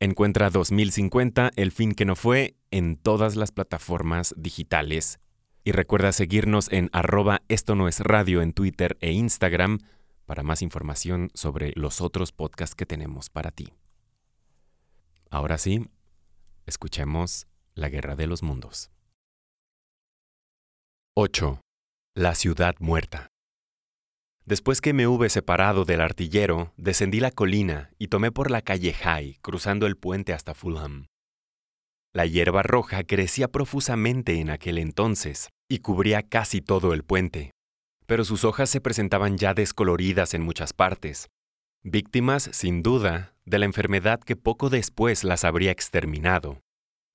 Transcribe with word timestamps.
Encuentra 0.00 0.50
2050, 0.50 1.50
el 1.56 1.72
fin 1.72 1.92
que 1.92 2.04
no 2.04 2.14
fue, 2.14 2.54
en 2.70 2.96
todas 2.96 3.34
las 3.34 3.50
plataformas 3.50 4.32
digitales. 4.36 5.18
Y 5.64 5.72
recuerda 5.72 6.12
seguirnos 6.12 6.70
en 6.70 6.88
arroba 6.92 7.42
esto 7.48 7.74
no 7.74 7.88
es 7.88 7.98
radio 8.00 8.40
en 8.40 8.52
Twitter 8.52 8.96
e 9.00 9.10
Instagram 9.12 9.78
para 10.24 10.44
más 10.44 10.62
información 10.62 11.30
sobre 11.34 11.72
los 11.74 12.00
otros 12.00 12.30
podcasts 12.30 12.76
que 12.76 12.86
tenemos 12.86 13.28
para 13.28 13.50
ti. 13.50 13.72
Ahora 15.30 15.58
sí, 15.58 15.88
escuchemos 16.66 17.48
La 17.74 17.88
Guerra 17.88 18.14
de 18.14 18.28
los 18.28 18.42
Mundos. 18.42 18.90
8. 21.14 21.60
La 22.14 22.36
ciudad 22.36 22.76
muerta. 22.78 23.30
Después 24.48 24.80
que 24.80 24.94
me 24.94 25.06
hube 25.06 25.28
separado 25.28 25.84
del 25.84 26.00
artillero, 26.00 26.72
descendí 26.78 27.20
la 27.20 27.30
colina 27.30 27.90
y 27.98 28.08
tomé 28.08 28.32
por 28.32 28.50
la 28.50 28.62
calle 28.62 28.94
High, 28.94 29.36
cruzando 29.42 29.86
el 29.86 29.98
puente 29.98 30.32
hasta 30.32 30.54
Fulham. 30.54 31.04
La 32.14 32.24
hierba 32.24 32.62
roja 32.62 33.04
crecía 33.04 33.48
profusamente 33.48 34.40
en 34.40 34.48
aquel 34.48 34.78
entonces 34.78 35.50
y 35.68 35.80
cubría 35.80 36.22
casi 36.22 36.62
todo 36.62 36.94
el 36.94 37.04
puente, 37.04 37.50
pero 38.06 38.24
sus 38.24 38.42
hojas 38.44 38.70
se 38.70 38.80
presentaban 38.80 39.36
ya 39.36 39.52
descoloridas 39.52 40.32
en 40.32 40.40
muchas 40.40 40.72
partes, 40.72 41.28
víctimas, 41.82 42.48
sin 42.54 42.82
duda, 42.82 43.34
de 43.44 43.58
la 43.58 43.66
enfermedad 43.66 44.18
que 44.18 44.34
poco 44.34 44.70
después 44.70 45.24
las 45.24 45.44
habría 45.44 45.72
exterminado. 45.72 46.58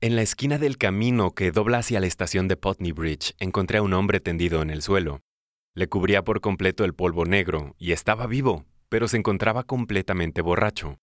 En 0.02 0.16
la 0.16 0.22
esquina 0.22 0.60
del 0.60 0.78
camino 0.78 1.32
que 1.32 1.52
dobla 1.52 1.80
hacia 1.80 2.00
la 2.00 2.06
estación 2.06 2.48
de 2.48 2.58
Putney 2.58 2.92
Bridge 2.92 3.34
encontré 3.40 3.80
a 3.80 3.82
un 3.82 3.94
hombre 3.94 4.20
tendido 4.20 4.62
en 4.62 4.70
el 4.70 4.84
suelo. 4.84 5.22
Le 5.76 5.88
cubría 5.88 6.24
por 6.24 6.40
completo 6.40 6.86
el 6.86 6.94
polvo 6.94 7.26
negro 7.26 7.76
y 7.80 7.94
estaba 7.94 8.28
vivo, 8.28 8.66
pero 8.90 9.08
se 9.08 9.18
encontraba 9.18 9.64
completamente 9.64 10.42
borracho. 10.42 11.00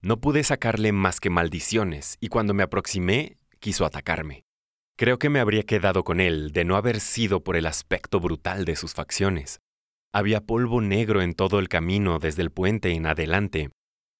No 0.00 0.20
pude 0.20 0.44
sacarle 0.44 0.92
más 0.92 1.18
que 1.18 1.28
maldiciones 1.28 2.16
y 2.20 2.28
cuando 2.28 2.54
me 2.54 2.62
aproximé 2.62 3.38
quiso 3.58 3.84
atacarme. 3.84 4.44
Creo 4.96 5.18
que 5.18 5.28
me 5.28 5.40
habría 5.40 5.64
quedado 5.64 6.04
con 6.04 6.20
él 6.20 6.52
de 6.52 6.64
no 6.64 6.76
haber 6.76 7.00
sido 7.00 7.42
por 7.42 7.56
el 7.56 7.66
aspecto 7.66 8.20
brutal 8.20 8.64
de 8.64 8.76
sus 8.76 8.94
facciones. 8.94 9.60
Había 10.12 10.40
polvo 10.40 10.80
negro 10.80 11.22
en 11.22 11.34
todo 11.34 11.58
el 11.58 11.68
camino 11.68 12.18
desde 12.18 12.42
el 12.42 12.50
puente 12.50 12.92
en 12.92 13.06
adelante, 13.06 13.70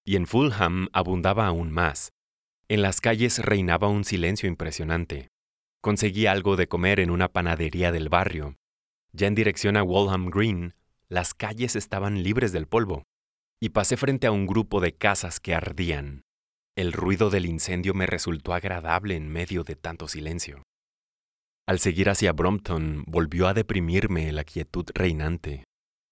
y 0.04 0.16
en 0.16 0.26
Fulham 0.26 0.88
abundaba 0.92 1.46
aún 1.46 1.70
más. 1.70 2.12
En 2.68 2.82
las 2.82 3.00
calles 3.00 3.38
reinaba 3.38 3.88
un 3.88 4.04
silencio 4.04 4.48
impresionante. 4.48 5.28
Conseguí 5.80 6.26
algo 6.26 6.56
de 6.56 6.66
comer 6.66 6.98
en 6.98 7.10
una 7.10 7.28
panadería 7.28 7.92
del 7.92 8.08
barrio, 8.08 8.56
ya 9.12 9.26
en 9.26 9.34
dirección 9.34 9.76
a 9.76 9.82
Walham 9.82 10.30
Green, 10.30 10.74
las 11.08 11.34
calles 11.34 11.76
estaban 11.76 12.22
libres 12.22 12.52
del 12.52 12.66
polvo, 12.66 13.04
y 13.60 13.70
pasé 13.70 13.96
frente 13.96 14.26
a 14.26 14.32
un 14.32 14.46
grupo 14.46 14.80
de 14.80 14.94
casas 14.94 15.38
que 15.38 15.54
ardían. 15.54 16.22
El 16.76 16.92
ruido 16.92 17.28
del 17.28 17.46
incendio 17.46 17.92
me 17.94 18.06
resultó 18.06 18.54
agradable 18.54 19.14
en 19.14 19.28
medio 19.28 19.62
de 19.62 19.76
tanto 19.76 20.08
silencio. 20.08 20.62
Al 21.68 21.78
seguir 21.78 22.08
hacia 22.08 22.32
Brompton 22.32 23.04
volvió 23.06 23.46
a 23.46 23.54
deprimirme 23.54 24.32
la 24.32 24.44
quietud 24.44 24.86
reinante. 24.94 25.64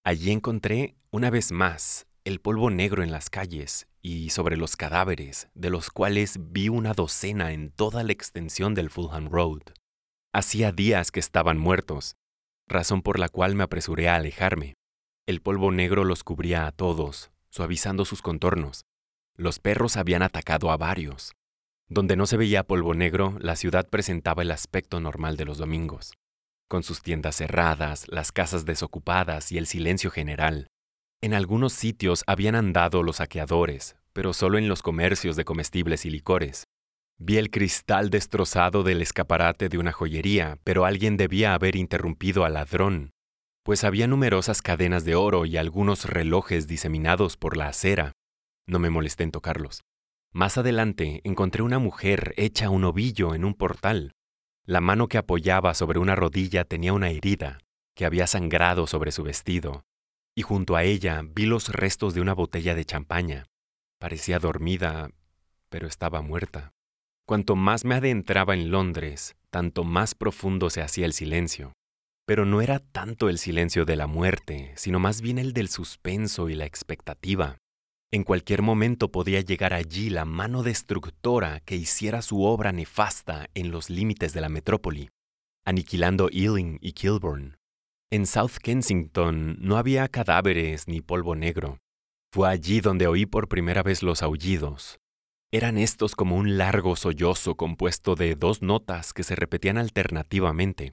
Allí 0.05 0.31
encontré, 0.31 0.95
una 1.11 1.31
vez 1.31 1.51
más, 1.51 2.07
el 2.25 2.41
polvo 2.41 2.71
negro 2.71 3.03
en 3.03 3.11
las 3.11 3.31
calles 3.31 3.89
y 4.03 4.31
sobre 4.31 4.57
los 4.57 4.77
cadáveres, 4.77 5.49
de 5.55 5.71
los 5.71 5.91
cuales 5.91 6.39
vi 6.53 6.69
una 6.69 6.93
docena 6.93 7.53
en 7.53 7.71
toda 7.71 8.05
la 8.05 8.13
extensión 8.13 8.75
del 8.75 8.91
Fulham 8.91 9.29
Road. 9.29 9.63
Hacía 10.33 10.73
días 10.73 11.11
que 11.11 11.21
estaban 11.21 11.59
muertos, 11.59 12.15
razón 12.71 13.03
por 13.03 13.19
la 13.19 13.29
cual 13.29 13.55
me 13.55 13.65
apresuré 13.65 14.09
a 14.09 14.17
alejarme. 14.17 14.75
El 15.27 15.43
polvo 15.43 15.71
negro 15.71 16.05
los 16.05 16.25
cubría 16.25 16.67
a 16.67 16.73
todos, 16.73 17.31
suavizando 17.51 18.05
sus 18.05 18.23
contornos. 18.23 18.85
Los 19.37 19.59
perros 19.59 19.97
habían 19.97 20.23
atacado 20.23 20.71
a 20.71 20.77
varios. 20.77 21.33
Donde 21.89 22.17
no 22.17 22.27
se 22.27 22.37
veía 22.37 22.63
polvo 22.63 22.95
negro, 22.95 23.37
la 23.41 23.57
ciudad 23.57 23.89
presentaba 23.89 24.43
el 24.43 24.53
aspecto 24.53 25.01
normal 25.01 25.37
de 25.37 25.45
los 25.45 25.59
domingos, 25.59 26.13
con 26.69 26.83
sus 26.83 27.03
tiendas 27.03 27.37
cerradas, 27.37 28.07
las 28.09 28.33
casas 28.33 28.65
desocupadas 28.65 29.51
y 29.51 29.59
el 29.59 29.67
silencio 29.67 30.11
general. 30.11 30.69
En 31.21 31.35
algunos 31.35 31.73
sitios 31.73 32.23
habían 32.27 32.55
andado 32.55 33.03
los 33.03 33.17
saqueadores, 33.17 33.97
pero 34.13 34.33
solo 34.33 34.57
en 34.57 34.69
los 34.69 34.83
comercios 34.83 35.37
de 35.37 35.45
comestibles 35.45 36.07
y 36.07 36.11
licores. 36.11 36.65
Vi 37.23 37.37
el 37.37 37.51
cristal 37.51 38.09
destrozado 38.09 38.83
del 38.83 39.03
escaparate 39.03 39.69
de 39.69 39.77
una 39.77 39.93
joyería, 39.93 40.59
pero 40.65 40.87
alguien 40.87 41.19
debía 41.19 41.53
haber 41.53 41.77
interrumpido 41.77 42.47
al 42.47 42.55
ladrón, 42.55 43.11
pues 43.63 43.85
había 43.85 44.07
numerosas 44.07 44.63
cadenas 44.63 45.05
de 45.05 45.17
oro 45.17 45.45
y 45.45 45.59
algunos 45.59 46.07
relojes 46.07 46.67
diseminados 46.67 47.37
por 47.37 47.59
la 47.59 47.69
acera. 47.69 48.13
No 48.67 48.79
me 48.79 48.89
molesté 48.89 49.25
en 49.25 49.33
tocarlos. 49.33 49.83
Más 50.33 50.57
adelante 50.57 51.21
encontré 51.25 51.63
una 51.63 51.79
mujer 51.79 52.33
hecha 52.39 52.71
un 52.71 52.85
ovillo 52.85 53.35
en 53.35 53.45
un 53.45 53.53
portal. 53.53 54.13
La 54.65 54.81
mano 54.81 55.07
que 55.07 55.19
apoyaba 55.19 55.75
sobre 55.75 55.99
una 55.99 56.17
rodilla 56.17 56.65
tenía 56.65 56.95
una 56.95 57.11
herida, 57.11 57.59
que 57.95 58.07
había 58.07 58.27
sangrado 58.27 58.87
sobre 58.87 59.13
su 59.13 59.25
vestido, 59.25 59.83
y 60.35 60.41
junto 60.41 60.75
a 60.75 60.85
ella 60.85 61.21
vi 61.23 61.45
los 61.45 61.69
restos 61.69 62.15
de 62.15 62.23
una 62.23 62.33
botella 62.33 62.75
de 62.75 62.87
champaña. 62.87 63.45
Parecía 63.99 64.39
dormida, 64.39 65.11
pero 65.69 65.87
estaba 65.87 66.23
muerta. 66.23 66.73
Cuanto 67.31 67.55
más 67.55 67.85
me 67.85 67.95
adentraba 67.95 68.55
en 68.55 68.73
Londres, 68.73 69.37
tanto 69.51 69.85
más 69.85 70.17
profundo 70.17 70.69
se 70.69 70.83
hacía 70.83 71.07
el 71.07 71.13
silencio. 71.13 71.75
Pero 72.27 72.45
no 72.45 72.61
era 72.61 72.81
tanto 72.81 73.29
el 73.29 73.39
silencio 73.39 73.85
de 73.85 73.95
la 73.95 74.09
muerte, 74.09 74.73
sino 74.75 74.99
más 74.99 75.21
bien 75.21 75.39
el 75.39 75.53
del 75.53 75.69
suspenso 75.69 76.49
y 76.49 76.57
la 76.57 76.67
expectativa. 76.67 77.59
En 78.11 78.25
cualquier 78.25 78.63
momento 78.63 79.13
podía 79.13 79.43
llegar 79.43 79.75
allí 79.75 80.11
la 80.11 80.25
mano 80.25 80.65
destructora 80.65 81.61
que 81.61 81.77
hiciera 81.77 82.21
su 82.21 82.43
obra 82.43 82.73
nefasta 82.73 83.49
en 83.55 83.71
los 83.71 83.91
límites 83.91 84.33
de 84.33 84.41
la 84.41 84.49
metrópoli, 84.49 85.11
aniquilando 85.65 86.31
Ealing 86.33 86.79
y 86.81 86.95
Kilburn. 86.95 87.59
En 88.11 88.27
South 88.27 88.57
Kensington 88.61 89.57
no 89.61 89.77
había 89.77 90.09
cadáveres 90.09 90.89
ni 90.89 91.01
polvo 91.01 91.37
negro. 91.37 91.79
Fue 92.33 92.49
allí 92.49 92.81
donde 92.81 93.07
oí 93.07 93.25
por 93.25 93.47
primera 93.47 93.85
vez 93.85 94.03
los 94.03 94.21
aullidos, 94.21 94.99
eran 95.53 95.79
estos 95.79 96.15
como 96.15 96.37
un 96.37 96.59
largo 96.59 96.95
sollozo 96.95 97.57
compuesto 97.57 98.15
de 98.15 98.37
dos 98.37 98.63
notas 98.63 99.13
que 99.13 99.25
se 99.25 99.35
repetían 99.35 99.79
alternativamente. 99.79 100.93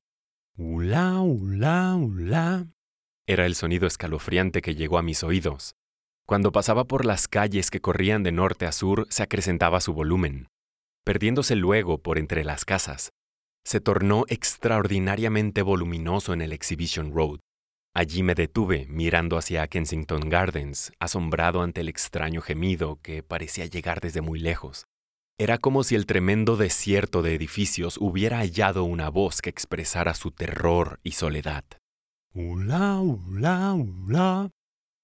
Ula, 0.58 1.22
ula, 1.22 1.96
ula. 1.96 2.66
Era 3.28 3.46
el 3.46 3.54
sonido 3.54 3.86
escalofriante 3.86 4.62
que 4.62 4.74
llegó 4.74 4.98
a 4.98 5.04
mis 5.04 5.22
oídos. 5.24 5.76
Cuando 6.26 6.52
pasaba 6.52 6.86
por 6.86 7.06
las 7.06 7.28
calles 7.28 7.70
que 7.70 7.82
corrían 7.82 8.24
de 8.24 8.32
norte 8.32 8.66
a 8.66 8.72
sur, 8.72 9.06
se 9.10 9.22
acrecentaba 9.22 9.80
su 9.80 9.94
volumen, 9.94 10.48
perdiéndose 11.06 11.56
luego 11.56 12.00
por 12.00 12.18
entre 12.18 12.44
las 12.44 12.66
casas. 12.66 13.12
Se 13.64 13.80
tornó 13.80 14.24
extraordinariamente 14.28 15.62
voluminoso 15.62 16.34
en 16.34 16.42
el 16.42 16.52
Exhibition 16.52 17.14
Road. 17.14 17.40
Allí 17.98 18.22
me 18.22 18.36
detuve, 18.36 18.86
mirando 18.90 19.40
hacia 19.40 19.66
Kensington 19.66 20.30
Gardens, 20.30 20.92
asombrado 21.00 21.64
ante 21.64 21.82
el 21.82 21.90
extraño 21.90 22.42
gemido 22.42 23.00
que 23.02 23.24
parecía 23.24 23.66
llegar 23.66 24.02
desde 24.02 24.22
muy 24.22 24.38
lejos. 24.38 24.86
Era 25.40 25.58
como 25.58 25.84
si 25.84 25.96
el 25.96 26.06
tremendo 26.06 26.58
desierto 26.58 27.24
de 27.24 27.34
edificios 27.34 27.98
hubiera 28.00 28.38
hallado 28.38 28.84
una 28.84 29.10
voz 29.10 29.42
que 29.42 29.50
expresara 29.50 30.14
su 30.14 30.30
terror 30.30 31.00
y 31.02 31.14
soledad. 31.14 31.64
Ula, 32.36 33.00
ula, 33.00 33.74
ula. 33.74 34.52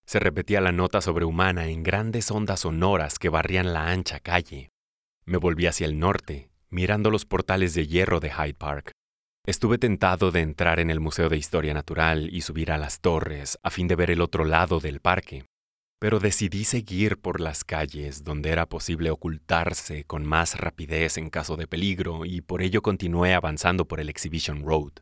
Se 0.05 0.19
repetía 0.19 0.61
la 0.61 0.71
nota 0.71 1.01
sobrehumana 1.01 1.69
en 1.69 1.81
grandes 1.81 2.29
ondas 2.29 2.59
sonoras 2.59 3.17
que 3.17 3.29
barrían 3.29 3.73
la 3.73 3.89
ancha 3.89 4.19
calle. 4.19 4.69
Me 5.25 5.37
volví 5.37 5.65
hacia 5.65 5.87
el 5.87 5.97
norte, 5.97 6.51
mirando 6.69 7.09
los 7.09 7.25
portales 7.25 7.73
de 7.73 7.87
hierro 7.87 8.19
de 8.19 8.29
Hyde 8.29 8.53
Park. 8.53 8.91
Estuve 9.45 9.77
tentado 9.77 10.31
de 10.31 10.39
entrar 10.39 10.79
en 10.79 10.89
el 10.89 11.01
Museo 11.01 11.27
de 11.27 11.35
Historia 11.35 11.73
Natural 11.73 12.29
y 12.33 12.43
subir 12.43 12.71
a 12.71 12.77
las 12.77 13.01
torres 13.01 13.57
a 13.61 13.71
fin 13.71 13.89
de 13.89 13.97
ver 13.97 14.09
el 14.09 14.21
otro 14.21 14.45
lado 14.45 14.79
del 14.79 15.01
parque, 15.01 15.43
pero 15.99 16.21
decidí 16.21 16.63
seguir 16.63 17.19
por 17.19 17.41
las 17.41 17.65
calles 17.65 18.23
donde 18.23 18.51
era 18.51 18.67
posible 18.67 19.11
ocultarse 19.11 20.05
con 20.05 20.25
más 20.25 20.57
rapidez 20.57 21.17
en 21.17 21.29
caso 21.29 21.57
de 21.57 21.67
peligro 21.67 22.23
y 22.23 22.39
por 22.39 22.61
ello 22.61 22.81
continué 22.81 23.33
avanzando 23.33 23.85
por 23.85 23.99
el 23.99 24.07
Exhibition 24.07 24.63
Road. 24.63 24.93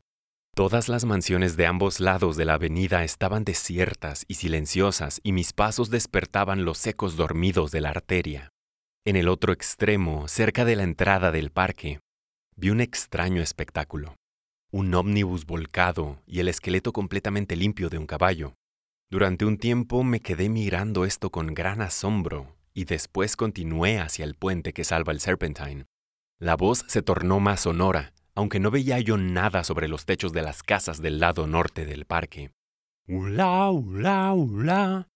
Todas 0.55 0.89
las 0.89 1.05
mansiones 1.05 1.55
de 1.55 1.67
ambos 1.67 1.99
lados 1.99 2.35
de 2.35 2.45
la 2.45 2.55
avenida 2.55 3.03
estaban 3.03 3.43
desiertas 3.43 4.25
y 4.27 4.33
silenciosas 4.33 5.19
y 5.21 5.33
mis 5.33 5.53
pasos 5.53 5.91
despertaban 5.91 6.65
los 6.65 6.87
ecos 6.87 7.15
dormidos 7.15 7.69
de 7.69 7.81
la 7.81 7.91
arteria. 7.91 8.49
En 9.05 9.17
el 9.17 9.29
otro 9.29 9.53
extremo, 9.53 10.27
cerca 10.27 10.65
de 10.65 10.77
la 10.77 10.83
entrada 10.83 11.31
del 11.31 11.51
parque, 11.51 11.99
vi 12.55 12.71
un 12.71 12.81
extraño 12.81 13.43
espectáculo. 13.43 14.15
Un 14.73 14.93
ómnibus 14.93 15.45
volcado 15.45 16.21
y 16.25 16.39
el 16.39 16.47
esqueleto 16.47 16.93
completamente 16.93 17.57
limpio 17.57 17.89
de 17.89 17.97
un 17.97 18.07
caballo. 18.07 18.53
Durante 19.09 19.43
un 19.43 19.57
tiempo 19.57 20.01
me 20.05 20.21
quedé 20.21 20.47
mirando 20.47 21.03
esto 21.03 21.29
con 21.29 21.53
gran 21.53 21.81
asombro 21.81 22.55
y 22.73 22.85
después 22.85 23.35
continué 23.35 23.99
hacia 23.99 24.23
el 24.23 24.35
puente 24.35 24.71
que 24.71 24.85
salva 24.85 25.11
el 25.11 25.19
Serpentine. 25.19 25.87
La 26.39 26.55
voz 26.55 26.85
se 26.87 27.01
tornó 27.01 27.41
más 27.41 27.59
sonora, 27.59 28.13
aunque 28.33 28.61
no 28.61 28.71
veía 28.71 28.97
yo 29.01 29.17
nada 29.17 29.65
sobre 29.65 29.89
los 29.89 30.05
techos 30.05 30.31
de 30.31 30.41
las 30.41 30.63
casas 30.63 31.01
del 31.01 31.19
lado 31.19 31.47
norte 31.47 31.85
del 31.85 32.05
parque. 32.05 32.51
¡Ula, 33.09 33.69
ula, 33.71 34.31
ula! 34.31 35.09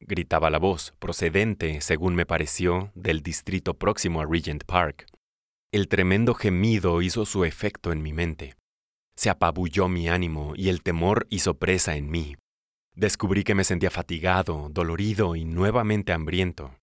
gritaba 0.00 0.48
la 0.48 0.58
voz, 0.58 0.94
procedente, 0.98 1.82
según 1.82 2.14
me 2.14 2.24
pareció, 2.24 2.90
del 2.94 3.22
distrito 3.22 3.74
próximo 3.74 4.22
a 4.22 4.26
Regent 4.26 4.64
Park. 4.64 5.06
El 5.72 5.88
tremendo 5.88 6.32
gemido 6.32 7.02
hizo 7.02 7.26
su 7.26 7.44
efecto 7.44 7.92
en 7.92 8.02
mi 8.02 8.14
mente. 8.14 8.54
Se 9.16 9.30
apabulló 9.30 9.88
mi 9.88 10.08
ánimo 10.08 10.54
y 10.56 10.68
el 10.68 10.82
temor 10.82 11.26
hizo 11.30 11.54
presa 11.54 11.96
en 11.96 12.10
mí. 12.10 12.36
Descubrí 12.94 13.44
que 13.44 13.54
me 13.54 13.64
sentía 13.64 13.90
fatigado, 13.90 14.68
dolorido 14.70 15.36
y 15.36 15.44
nuevamente 15.44 16.12
hambriento. 16.12 16.76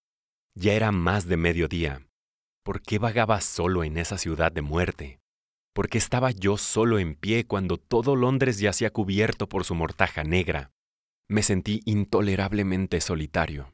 Ya 0.55 0.73
era 0.73 0.91
más 0.91 1.27
de 1.27 1.37
mediodía. 1.37 2.07
¿Por 2.63 2.81
qué 2.81 2.99
vagaba 2.99 3.41
solo 3.41 3.83
en 3.83 3.97
esa 3.97 4.17
ciudad 4.17 4.51
de 4.51 4.61
muerte? 4.61 5.19
¿Por 5.73 5.87
qué 5.87 5.97
estaba 5.97 6.31
yo 6.31 6.57
solo 6.57 6.99
en 6.99 7.15
pie 7.15 7.45
cuando 7.45 7.77
todo 7.77 8.15
Londres 8.15 8.59
yacía 8.59 8.91
cubierto 8.91 9.47
por 9.47 9.63
su 9.63 9.73
mortaja 9.73 10.23
negra? 10.23 10.71
Me 11.29 11.43
sentí 11.43 11.81
intolerablemente 11.85 12.99
solitario. 12.99 13.73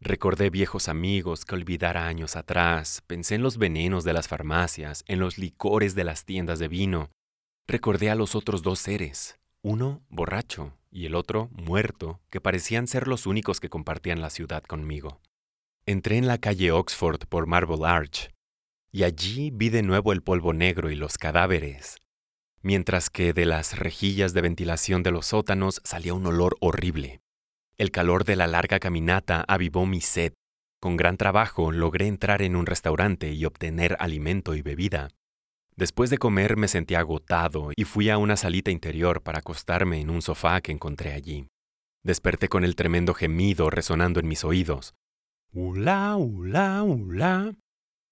Recordé 0.00 0.50
viejos 0.50 0.88
amigos 0.88 1.44
que 1.44 1.56
olvidara 1.56 2.06
años 2.06 2.36
atrás, 2.36 3.02
pensé 3.06 3.34
en 3.34 3.42
los 3.42 3.58
venenos 3.58 4.04
de 4.04 4.12
las 4.12 4.28
farmacias, 4.28 5.04
en 5.08 5.18
los 5.18 5.36
licores 5.36 5.96
de 5.96 6.04
las 6.04 6.24
tiendas 6.24 6.60
de 6.60 6.68
vino. 6.68 7.10
Recordé 7.66 8.10
a 8.10 8.14
los 8.14 8.34
otros 8.34 8.62
dos 8.62 8.78
seres, 8.78 9.38
uno 9.62 10.02
borracho 10.08 10.76
y 10.90 11.06
el 11.06 11.14
otro 11.14 11.48
muerto, 11.52 12.20
que 12.30 12.40
parecían 12.40 12.86
ser 12.86 13.08
los 13.08 13.26
únicos 13.26 13.60
que 13.60 13.70
compartían 13.70 14.20
la 14.20 14.30
ciudad 14.30 14.62
conmigo. 14.64 15.20
Entré 15.86 16.18
en 16.18 16.26
la 16.26 16.38
calle 16.38 16.70
Oxford 16.70 17.26
por 17.28 17.46
Marble 17.46 17.86
Arch, 17.86 18.30
y 18.90 19.04
allí 19.04 19.50
vi 19.50 19.70
de 19.70 19.82
nuevo 19.82 20.12
el 20.12 20.22
polvo 20.22 20.52
negro 20.52 20.90
y 20.90 20.96
los 20.96 21.16
cadáveres, 21.16 21.96
mientras 22.60 23.08
que 23.08 23.32
de 23.32 23.46
las 23.46 23.78
rejillas 23.78 24.34
de 24.34 24.42
ventilación 24.42 25.02
de 25.02 25.12
los 25.12 25.26
sótanos 25.26 25.80
salía 25.82 26.14
un 26.14 26.26
olor 26.26 26.56
horrible. 26.60 27.20
El 27.78 27.90
calor 27.90 28.24
de 28.24 28.36
la 28.36 28.46
larga 28.46 28.78
caminata 28.78 29.44
avivó 29.48 29.86
mi 29.86 30.00
sed. 30.00 30.34
Con 30.78 30.96
gran 30.96 31.16
trabajo 31.16 31.72
logré 31.72 32.06
entrar 32.06 32.42
en 32.42 32.54
un 32.54 32.66
restaurante 32.66 33.32
y 33.32 33.44
obtener 33.44 33.96
alimento 33.98 34.54
y 34.54 34.62
bebida. 34.62 35.08
Después 35.76 36.10
de 36.10 36.18
comer 36.18 36.56
me 36.56 36.68
sentí 36.68 36.94
agotado 36.94 37.70
y 37.74 37.84
fui 37.84 38.10
a 38.10 38.18
una 38.18 38.36
salita 38.36 38.70
interior 38.70 39.22
para 39.22 39.38
acostarme 39.38 40.00
en 40.00 40.10
un 40.10 40.20
sofá 40.20 40.60
que 40.60 40.72
encontré 40.72 41.12
allí. 41.12 41.46
Desperté 42.04 42.48
con 42.48 42.64
el 42.64 42.76
tremendo 42.76 43.14
gemido 43.14 43.70
resonando 43.70 44.20
en 44.20 44.28
mis 44.28 44.44
oídos. 44.44 44.94
Ula, 45.52 46.16
ula, 46.16 46.82
ula. 46.82 47.54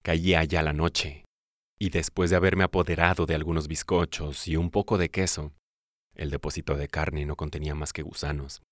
Caía 0.03 0.45
ya 0.45 0.62
la 0.62 0.73
noche, 0.73 1.25
y 1.79 1.91
después 1.91 2.31
de 2.31 2.37
haberme 2.37 2.65
apoderado 2.65 3.27
de 3.27 3.35
algunos 3.35 3.67
bizcochos 3.67 4.47
y 4.47 4.56
un 4.56 4.71
poco 4.71 4.97
de 4.97 5.11
queso, 5.11 5.53
el 6.15 6.31
depósito 6.31 6.77
de 6.77 6.89
carne 6.89 7.25
no 7.25 7.37
contenía 7.37 7.75
más 7.75 7.93
que 7.93 8.03
gusanos. 8.03 8.63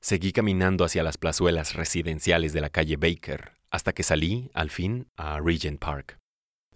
Seguí 0.00 0.32
caminando 0.32 0.84
hacia 0.84 1.02
las 1.02 1.18
plazuelas 1.18 1.74
residenciales 1.74 2.52
de 2.52 2.60
la 2.60 2.70
calle 2.70 2.96
Baker, 2.96 3.52
hasta 3.70 3.92
que 3.92 4.02
salí, 4.02 4.50
al 4.54 4.70
fin, 4.70 5.08
a 5.16 5.40
Regent 5.40 5.80
Park. 5.80 6.18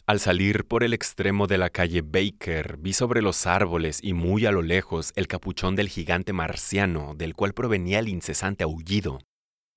Al 0.06 0.20
salir 0.20 0.66
por 0.66 0.84
el 0.84 0.94
extremo 0.94 1.46
de 1.46 1.58
la 1.58 1.70
calle 1.70 2.02
Baker, 2.02 2.76
vi 2.78 2.92
sobre 2.92 3.22
los 3.22 3.46
árboles 3.46 3.98
y 4.02 4.12
muy 4.12 4.46
a 4.46 4.52
lo 4.52 4.62
lejos 4.62 5.12
el 5.16 5.26
capuchón 5.26 5.74
del 5.74 5.88
gigante 5.88 6.32
marciano 6.32 7.14
del 7.16 7.34
cual 7.34 7.52
provenía 7.52 7.98
el 7.98 8.08
incesante 8.08 8.64
aullido. 8.64 9.18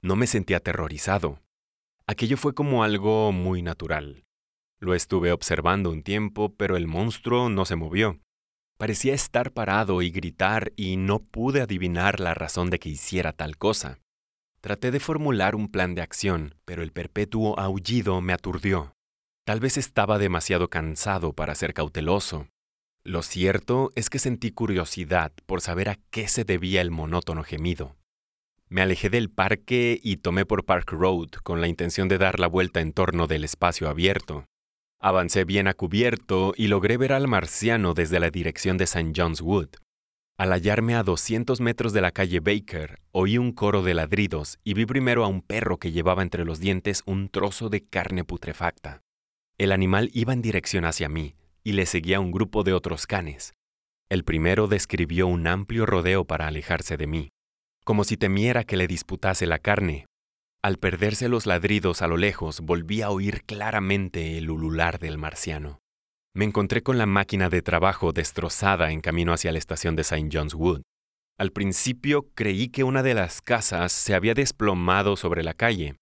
No 0.03 0.15
me 0.15 0.27
sentí 0.27 0.53
aterrorizado, 0.53 1.39
Aquello 2.09 2.37
fue 2.37 2.55
como 2.55 2.83
algo 2.83 3.31
muy 3.31 3.61
natural. 3.61 4.23
Lo 4.79 4.95
estuve 4.95 5.31
observando 5.31 5.91
un 5.91 6.01
tiempo, 6.01 6.55
pero 6.57 6.75
el 6.75 6.87
monstruo 6.87 7.49
no 7.49 7.65
se 7.65 7.75
movió. 7.75 8.19
Parecía 8.79 9.13
estar 9.13 9.51
parado 9.51 10.01
y 10.01 10.09
gritar 10.09 10.73
y 10.75 10.97
no 10.97 11.19
pude 11.19 11.61
adivinar 11.61 12.19
la 12.19 12.33
razón 12.33 12.71
de 12.71 12.79
que 12.79 12.89
hiciera 12.89 13.31
tal 13.31 13.57
cosa. 13.57 13.99
Traté 14.59 14.89
de 14.89 14.99
formular 14.99 15.53
un 15.53 15.69
plan 15.69 15.93
de 15.93 16.01
acción, 16.01 16.55
pero 16.65 16.81
el 16.81 16.91
perpetuo 16.91 17.59
aullido 17.59 18.21
me 18.21 18.33
aturdió. 18.33 18.95
Tal 19.49 19.59
vez 19.59 19.77
estaba 19.77 20.19
demasiado 20.19 20.69
cansado 20.69 21.33
para 21.33 21.55
ser 21.55 21.73
cauteloso. 21.73 22.49
Lo 23.03 23.23
cierto 23.23 23.89
es 23.95 24.11
que 24.11 24.19
sentí 24.19 24.51
curiosidad 24.51 25.31
por 25.47 25.61
saber 25.61 25.89
a 25.89 25.97
qué 26.11 26.27
se 26.27 26.43
debía 26.43 26.81
el 26.81 26.91
monótono 26.91 27.43
gemido. 27.43 27.95
Me 28.67 28.83
alejé 28.83 29.09
del 29.09 29.31
parque 29.31 29.99
y 30.03 30.17
tomé 30.17 30.45
por 30.45 30.65
Park 30.65 30.91
Road 30.91 31.29
con 31.41 31.61
la 31.61 31.67
intención 31.67 32.07
de 32.09 32.19
dar 32.19 32.39
la 32.39 32.45
vuelta 32.45 32.79
en 32.79 32.93
torno 32.93 33.25
del 33.25 33.43
espacio 33.43 33.89
abierto. 33.89 34.45
Avancé 34.99 35.45
bien 35.45 35.67
a 35.67 35.73
cubierto 35.73 36.53
y 36.55 36.67
logré 36.67 36.97
ver 36.97 37.11
al 37.11 37.27
marciano 37.27 37.95
desde 37.95 38.19
la 38.19 38.29
dirección 38.29 38.77
de 38.77 38.83
St. 38.83 39.13
John's 39.15 39.41
Wood. 39.41 39.69
Al 40.37 40.51
hallarme 40.51 40.93
a 40.93 41.01
200 41.01 41.59
metros 41.59 41.91
de 41.91 42.01
la 42.01 42.11
calle 42.11 42.39
Baker, 42.39 42.99
oí 43.11 43.39
un 43.39 43.51
coro 43.53 43.81
de 43.81 43.95
ladridos 43.95 44.59
y 44.63 44.75
vi 44.75 44.85
primero 44.85 45.25
a 45.25 45.27
un 45.27 45.41
perro 45.41 45.77
que 45.77 45.91
llevaba 45.91 46.21
entre 46.21 46.45
los 46.45 46.59
dientes 46.59 47.01
un 47.07 47.29
trozo 47.29 47.69
de 47.69 47.83
carne 47.83 48.23
putrefacta. 48.23 49.01
El 49.59 49.71
animal 49.71 50.09
iba 50.13 50.33
en 50.33 50.41
dirección 50.41 50.85
hacia 50.85 51.07
mí 51.07 51.35
y 51.63 51.73
le 51.73 51.85
seguía 51.85 52.19
un 52.19 52.31
grupo 52.31 52.63
de 52.63 52.73
otros 52.73 53.05
canes. 53.05 53.53
El 54.09 54.23
primero 54.23 54.67
describió 54.67 55.27
un 55.27 55.45
amplio 55.45 55.85
rodeo 55.85 56.25
para 56.25 56.47
alejarse 56.47 56.97
de 56.97 57.05
mí 57.05 57.29
como 57.89 58.03
si 58.03 58.17
temiera 58.17 58.65
que 58.65 58.77
le 58.77 58.85
disputase 58.85 59.47
la 59.47 59.57
carne. 59.57 60.05
Al 60.61 60.77
perderse 60.77 61.27
los 61.27 61.47
ladridos 61.47 62.03
a 62.03 62.07
lo 62.07 62.17
lejos, 62.17 62.59
volví 62.61 63.01
a 63.01 63.09
oír 63.09 63.45
claramente 63.45 64.37
el 64.37 64.51
ulular 64.51 64.99
del 64.99 65.17
marciano. 65.17 65.79
Me 66.35 66.45
encontré 66.45 66.83
con 66.83 66.99
la 66.99 67.07
máquina 67.07 67.49
de 67.49 67.63
trabajo 67.63 68.13
destrozada 68.13 68.91
en 68.91 69.01
camino 69.01 69.33
hacia 69.33 69.51
la 69.51 69.57
estación 69.57 69.95
de 69.95 70.03
St. 70.03 70.29
John's 70.31 70.53
Wood. 70.53 70.83
Al 71.39 71.51
principio 71.51 72.29
creí 72.35 72.67
que 72.67 72.83
una 72.83 73.01
de 73.01 73.15
las 73.15 73.41
casas 73.41 73.91
se 73.91 74.13
había 74.13 74.35
desplomado 74.35 75.15
sobre 75.15 75.41
la 75.41 75.55
calle. 75.55 75.95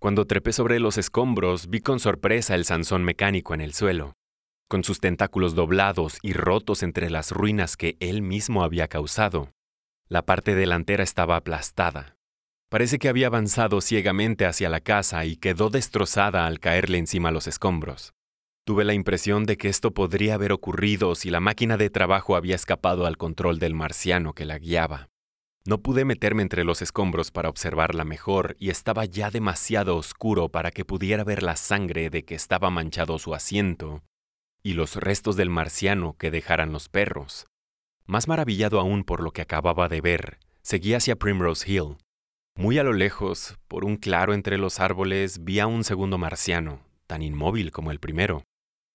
Cuando 0.00 0.26
trepé 0.26 0.52
sobre 0.52 0.78
los 0.78 0.96
escombros, 0.96 1.68
vi 1.68 1.80
con 1.80 1.98
sorpresa 1.98 2.54
el 2.54 2.64
Sansón 2.64 3.02
mecánico 3.02 3.52
en 3.52 3.60
el 3.60 3.74
suelo, 3.74 4.12
con 4.68 4.84
sus 4.84 5.00
tentáculos 5.00 5.56
doblados 5.56 6.18
y 6.22 6.34
rotos 6.34 6.84
entre 6.84 7.10
las 7.10 7.32
ruinas 7.32 7.76
que 7.76 7.96
él 7.98 8.22
mismo 8.22 8.62
había 8.62 8.86
causado. 8.86 9.50
La 10.08 10.22
parte 10.22 10.54
delantera 10.54 11.02
estaba 11.02 11.34
aplastada. 11.34 12.16
Parece 12.70 13.00
que 13.00 13.08
había 13.08 13.26
avanzado 13.26 13.80
ciegamente 13.80 14.46
hacia 14.46 14.68
la 14.68 14.80
casa 14.80 15.24
y 15.24 15.36
quedó 15.36 15.68
destrozada 15.68 16.46
al 16.46 16.60
caerle 16.60 16.98
encima 16.98 17.32
los 17.32 17.48
escombros. 17.48 18.12
Tuve 18.64 18.84
la 18.84 18.94
impresión 18.94 19.46
de 19.46 19.56
que 19.56 19.68
esto 19.68 19.94
podría 19.94 20.34
haber 20.34 20.52
ocurrido 20.52 21.16
si 21.16 21.28
la 21.30 21.40
máquina 21.40 21.76
de 21.76 21.90
trabajo 21.90 22.36
había 22.36 22.54
escapado 22.54 23.04
al 23.04 23.16
control 23.16 23.58
del 23.58 23.74
marciano 23.74 24.32
que 24.32 24.44
la 24.44 24.58
guiaba. 24.58 25.08
No 25.68 25.82
pude 25.82 26.06
meterme 26.06 26.40
entre 26.40 26.64
los 26.64 26.80
escombros 26.80 27.30
para 27.30 27.50
observarla 27.50 28.06
mejor 28.06 28.56
y 28.58 28.70
estaba 28.70 29.04
ya 29.04 29.30
demasiado 29.30 29.98
oscuro 29.98 30.48
para 30.48 30.70
que 30.70 30.86
pudiera 30.86 31.24
ver 31.24 31.42
la 31.42 31.56
sangre 31.56 32.08
de 32.08 32.24
que 32.24 32.34
estaba 32.34 32.70
manchado 32.70 33.18
su 33.18 33.34
asiento 33.34 34.02
y 34.62 34.72
los 34.72 34.96
restos 34.96 35.36
del 35.36 35.50
marciano 35.50 36.16
que 36.16 36.30
dejaran 36.30 36.72
los 36.72 36.88
perros. 36.88 37.48
Más 38.06 38.28
maravillado 38.28 38.80
aún 38.80 39.04
por 39.04 39.22
lo 39.22 39.32
que 39.32 39.42
acababa 39.42 39.90
de 39.90 40.00
ver, 40.00 40.38
seguí 40.62 40.94
hacia 40.94 41.16
Primrose 41.16 41.70
Hill. 41.70 41.98
Muy 42.56 42.78
a 42.78 42.82
lo 42.82 42.94
lejos, 42.94 43.58
por 43.68 43.84
un 43.84 43.98
claro 43.98 44.32
entre 44.32 44.56
los 44.56 44.80
árboles, 44.80 45.44
vi 45.44 45.60
a 45.60 45.66
un 45.66 45.84
segundo 45.84 46.16
marciano, 46.16 46.80
tan 47.06 47.20
inmóvil 47.20 47.72
como 47.72 47.90
el 47.90 48.00
primero, 48.00 48.42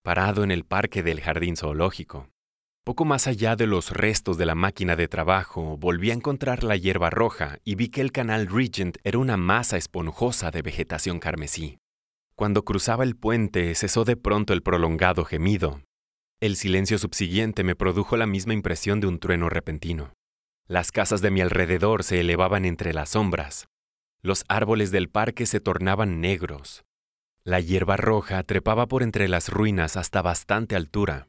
parado 0.01 0.43
en 0.43 0.49
el 0.49 0.65
parque 0.65 1.03
del 1.03 1.21
jardín 1.21 1.55
zoológico. 1.55 2.32
Poco 2.85 3.05
más 3.05 3.27
allá 3.27 3.55
de 3.55 3.65
los 3.65 3.91
restos 3.91 4.37
de 4.37 4.45
la 4.45 4.55
máquina 4.55 4.97
de 4.97 5.07
trabajo, 5.07 5.77
volví 5.77 6.11
a 6.11 6.13
encontrar 6.13 6.65
la 6.65 6.75
hierba 6.75 7.09
roja 7.09 7.59
y 7.63 7.75
vi 7.75 7.87
que 7.87 8.01
el 8.01 8.11
canal 8.11 8.47
Regent 8.47 8.97
era 9.05 9.19
una 9.19 9.37
masa 9.37 9.77
esponjosa 9.77 10.51
de 10.51 10.61
vegetación 10.61 11.19
carmesí. 11.19 11.77
Cuando 12.35 12.65
cruzaba 12.65 13.05
el 13.05 13.15
puente 13.15 13.73
cesó 13.75 14.03
de 14.03 14.17
pronto 14.17 14.51
el 14.51 14.63
prolongado 14.63 15.23
gemido, 15.23 15.81
el 16.41 16.57
silencio 16.57 16.97
subsiguiente 16.97 17.63
me 17.63 17.73
produjo 17.73 18.17
la 18.17 18.27
misma 18.27 18.53
impresión 18.53 18.99
de 18.99 19.07
un 19.07 19.17
trueno 19.17 19.47
repentino. 19.47 20.11
Las 20.67 20.91
casas 20.91 21.21
de 21.21 21.31
mi 21.31 21.39
alrededor 21.39 22.03
se 22.03 22.19
elevaban 22.19 22.65
entre 22.65 22.93
las 22.93 23.11
sombras. 23.11 23.67
Los 24.21 24.43
árboles 24.49 24.91
del 24.91 25.09
parque 25.09 25.45
se 25.45 25.61
tornaban 25.61 26.19
negros. 26.19 26.83
La 27.45 27.61
hierba 27.61 27.95
roja 27.95 28.43
trepaba 28.43 28.87
por 28.87 29.03
entre 29.03 29.29
las 29.29 29.47
ruinas 29.47 29.95
hasta 29.95 30.21
bastante 30.21 30.75
altura. 30.75 31.27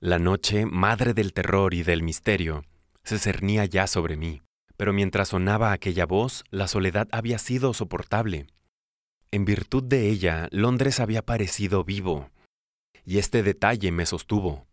La 0.00 0.18
noche, 0.18 0.66
madre 0.66 1.14
del 1.14 1.32
terror 1.32 1.72
y 1.72 1.82
del 1.82 2.02
misterio, 2.02 2.64
se 3.02 3.18
cernía 3.18 3.64
ya 3.64 3.86
sobre 3.86 4.16
mí, 4.16 4.42
pero 4.76 4.92
mientras 4.92 5.28
sonaba 5.28 5.72
aquella 5.72 6.04
voz, 6.04 6.44
la 6.50 6.68
soledad 6.68 7.08
había 7.12 7.38
sido 7.38 7.72
soportable. 7.72 8.46
En 9.30 9.46
virtud 9.46 9.82
de 9.82 10.10
ella, 10.10 10.48
Londres 10.50 11.00
había 11.00 11.22
parecido 11.22 11.82
vivo, 11.82 12.30
y 13.06 13.18
este 13.18 13.42
detalle 13.42 13.90
me 13.90 14.04
sostuvo. 14.04 14.66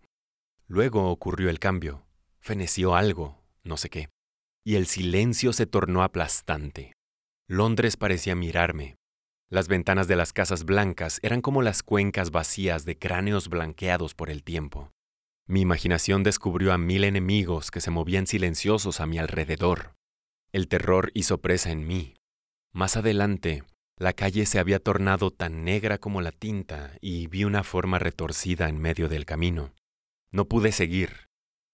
Luego 0.67 1.09
ocurrió 1.09 1.49
el 1.49 1.59
cambio. 1.59 2.05
Feneció 2.41 2.95
algo, 2.95 3.41
no 3.63 3.77
sé 3.77 3.89
qué. 3.89 4.09
Y 4.65 4.75
el 4.75 4.87
silencio 4.87 5.53
se 5.53 5.65
tornó 5.65 6.03
aplastante. 6.03 6.91
Londres 7.47 7.95
parecía 7.95 8.35
mirarme. 8.35 8.95
Las 9.49 9.69
ventanas 9.69 10.07
de 10.09 10.17
las 10.17 10.33
casas 10.33 10.65
blancas 10.65 11.19
eran 11.21 11.41
como 11.41 11.61
las 11.61 11.81
cuencas 11.81 12.31
vacías 12.31 12.83
de 12.83 12.97
cráneos 12.97 13.47
blanqueados 13.47 14.15
por 14.15 14.29
el 14.29 14.43
tiempo. 14.43 14.91
Mi 15.47 15.62
imaginación 15.62 16.23
descubrió 16.23 16.71
a 16.71 16.77
mil 16.77 17.03
enemigos 17.03 17.69
que 17.69 17.81
se 17.81 17.91
movían 17.91 18.27
silenciosos 18.27 19.01
a 19.01 19.05
mi 19.05 19.17
alrededor. 19.17 19.95
El 20.53 20.67
terror 20.67 21.12
hizo 21.13 21.39
presa 21.39 21.71
en 21.71 21.85
mí. 21.85 22.15
Más 22.71 22.95
adelante, 22.95 23.63
la 23.97 24.13
calle 24.13 24.45
se 24.45 24.59
había 24.59 24.79
tornado 24.79 25.31
tan 25.31 25.63
negra 25.63 25.97
como 25.97 26.21
la 26.21 26.31
tinta 26.31 26.97
y 27.01 27.27
vi 27.27 27.43
una 27.43 27.63
forma 27.63 28.00
retorcida 28.00 28.69
en 28.69 28.79
medio 28.79 29.09
del 29.09 29.25
camino. 29.25 29.73
No 30.31 30.45
pude 30.45 30.71
seguir. 30.71 31.27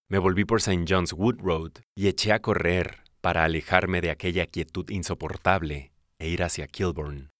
Me 0.08 0.18
volví 0.18 0.44
por 0.44 0.58
St. 0.58 0.84
John's 0.88 1.12
Wood 1.12 1.38
Road 1.38 1.72
y 1.94 2.08
eché 2.08 2.32
a 2.32 2.42
correr 2.42 3.04
para 3.20 3.44
alejarme 3.44 4.00
de 4.00 4.10
aquella 4.10 4.46
quietud 4.46 4.90
insoportable 4.90 5.92
e 6.18 6.28
ir 6.28 6.42
hacia 6.42 6.66
Kilburn. 6.66 7.30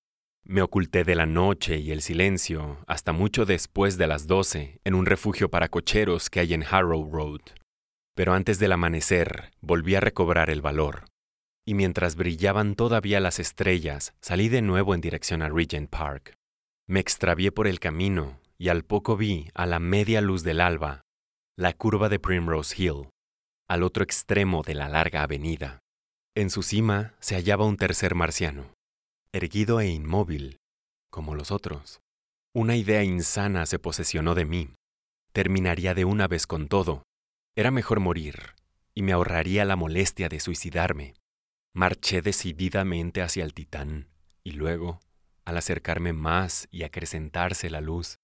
Me 0.45 0.63
oculté 0.63 1.05
de 1.05 1.15
la 1.15 1.27
noche 1.27 1.79
y 1.79 1.93
el 1.93 2.03
silencio 2.03 2.79
hasta 2.87 3.13
mucho 3.13 3.45
después 3.47 3.99
de 3.99 4.07
las 4.07 4.27
doce 4.27 4.81
en 4.85 4.95
un 4.95 5.07
refugio 5.07 5.51
para 5.51 5.69
cocheros 5.69 6.31
que 6.31 6.41
hay 6.41 6.55
en 6.55 6.65
Harrow 6.65 7.09
Road. 7.11 7.43
Pero 8.15 8.33
antes 8.35 8.59
del 8.59 8.73
amanecer 8.73 9.51
volví 9.61 9.95
a 9.95 10.01
recobrar 10.01 10.51
el 10.51 10.61
valor 10.63 11.05
y 11.71 11.75
mientras 11.75 12.17
brillaban 12.17 12.75
todavía 12.75 13.21
las 13.21 13.39
estrellas, 13.39 14.13
salí 14.21 14.49
de 14.49 14.61
nuevo 14.61 14.93
en 14.93 15.01
dirección 15.01 15.41
a 15.41 15.49
Regent 15.49 15.89
Park. 15.89 16.35
Me 16.89 16.99
extravié 16.99 17.53
por 17.53 17.69
el 17.69 17.79
camino 17.79 18.41
y 18.59 18.71
al 18.71 18.85
poco 18.85 19.17
vi, 19.17 19.49
a 19.55 19.67
la 19.67 19.79
media 19.79 20.21
luz 20.21 20.43
del 20.43 20.61
alba, 20.61 21.03
la 21.57 21.73
curva 21.73 22.09
de 22.09 22.19
Primrose 22.19 22.75
Hill, 22.77 23.11
al 23.69 23.85
otro 23.85 24.03
extremo 24.03 24.63
de 24.63 24.75
la 24.75 24.89
larga 24.89 25.23
avenida. 25.23 25.79
En 26.35 26.51
su 26.51 26.65
cima 26.65 27.15
se 27.21 27.37
hallaba 27.37 27.67
un 27.67 27.77
tercer 27.77 28.17
marciano, 28.17 28.75
erguido 29.33 29.81
e 29.81 29.89
inmóvil, 29.89 30.59
como 31.09 31.37
los 31.37 31.53
otros. 31.53 32.01
Una 32.53 32.75
idea 32.75 33.05
insana 33.05 33.65
se 33.67 33.79
posesionó 33.79 34.35
de 34.35 34.45
mí. 34.45 34.71
Terminaría 35.33 35.95
de 35.95 36.05
una 36.05 36.27
vez 36.27 36.49
con 36.49 36.67
todo. 36.67 37.05
Era 37.55 37.71
mejor 37.71 38.01
morir, 38.01 38.55
y 38.93 39.03
me 39.03 39.13
ahorraría 39.13 39.65
la 39.65 39.77
molestia 39.77 40.29
de 40.29 40.41
suicidarme. 40.41 41.15
Marché 41.73 42.23
decididamente 42.23 43.23
hacia 43.23 43.45
el 43.45 43.55
titán, 43.55 44.09
y 44.43 44.53
luego, 44.53 44.99
al 45.45 45.57
acercarme 45.57 46.13
más 46.13 46.67
y 46.73 46.83
acrecentarse 46.83 47.71
la 47.71 47.81
luz, 47.81 48.17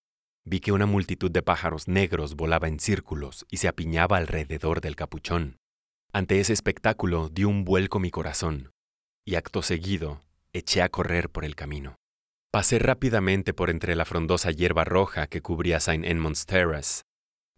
vi 0.45 0.59
que 0.59 0.73
una 0.73 0.87
multitud 0.87 1.31
de 1.31 1.43
pájaros 1.43 1.87
negros 1.87 2.35
volaba 2.35 2.67
en 2.67 2.81
círculos 2.81 3.47
y 3.49 3.59
se 3.59 3.69
apiñaba 3.69 4.17
alrededor 4.17 4.81
del 4.81 4.97
capuchón. 4.97 5.57
Ante 6.13 6.41
ese 6.41 6.53
espectáculo 6.53 7.29
di 7.29 7.45
un 7.45 7.65
vuelco 7.65 8.01
mi 8.01 8.11
corazón, 8.11 8.73
y 9.25 9.37
acto 9.37 9.63
seguido 9.63 10.26
eché 10.57 10.83
a 10.83 10.89
correr 10.89 11.31
por 11.31 11.45
el 11.45 11.55
camino. 11.55 11.97
Pasé 12.53 12.79
rápidamente 12.79 13.53
por 13.53 13.71
entre 13.71 13.97
la 13.97 14.05
frondosa 14.05 14.51
hierba 14.51 14.85
roja 14.85 15.27
que 15.27 15.43
cubría 15.43 15.77
St. 15.77 16.09
Edmund's 16.11 16.47
Terrace, 16.47 17.03